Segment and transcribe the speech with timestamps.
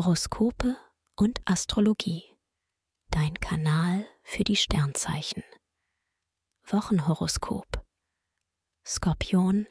[0.00, 0.78] Horoskope
[1.14, 2.24] und Astrologie.
[3.10, 5.44] Dein Kanal für die Sternzeichen.
[6.66, 7.84] Wochenhoroskop.
[8.82, 9.66] Skorpion,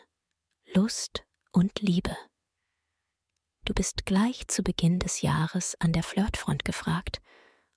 [0.71, 2.15] Lust und Liebe.
[3.65, 7.23] Du bist gleich zu Beginn des Jahres an der Flirtfront gefragt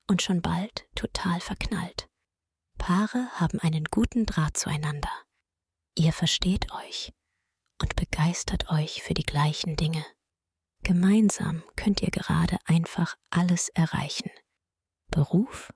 [0.07, 2.11] und schon bald total verknallt.
[2.77, 5.23] Paare haben einen guten Draht zueinander.
[5.97, 7.15] Ihr versteht euch
[7.81, 10.05] und begeistert euch für die gleichen Dinge.
[10.85, 14.31] Gemeinsam könnt ihr gerade einfach alles erreichen.
[15.11, 15.73] Beruf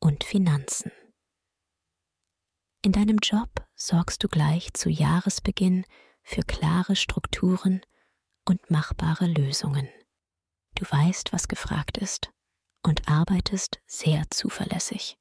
[0.00, 0.90] und Finanzen.
[2.82, 5.84] In deinem Job sorgst du gleich zu Jahresbeginn
[6.22, 7.82] für klare Strukturen
[8.46, 9.88] und machbare Lösungen.
[10.74, 12.32] Du weißt, was gefragt ist
[12.82, 15.18] und arbeitest sehr zuverlässig.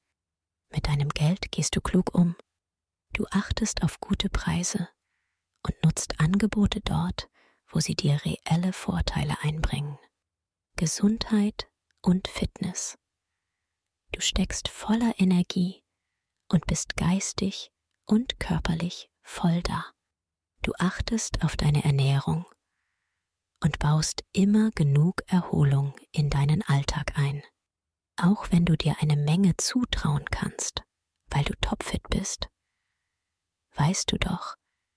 [0.70, 2.36] Mit deinem Geld gehst du klug um.
[3.14, 4.90] Du achtest auf gute Preise
[5.64, 7.30] und nutzt Angebote dort,
[7.70, 9.98] wo sie dir reelle Vorteile einbringen.
[10.76, 11.70] Gesundheit
[12.02, 12.98] und Fitness.
[14.12, 15.84] Du steckst voller Energie
[16.50, 17.72] und bist geistig
[18.06, 19.86] und körperlich voll da.
[20.62, 22.46] Du achtest auf deine Ernährung
[23.62, 27.44] und baust immer genug Erholung in deinen Alltag ein.
[28.18, 30.84] Auch wenn du dir eine Menge zutrauen kannst,
[31.30, 32.50] weil du topfit bist,
[33.76, 34.56] weißt du doch,